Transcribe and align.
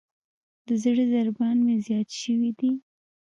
د 0.67 0.69
زړه 0.83 1.03
ضربان 1.13 1.57
مې 1.65 1.75
زیات 1.87 2.09
شوئ 2.19 2.51
دی. 2.59 2.71